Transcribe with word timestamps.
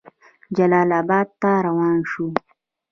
جلال 0.57 0.89
آباد 1.01 1.27
ته 1.41 1.51
روان 1.65 1.97
شو. 2.09 2.25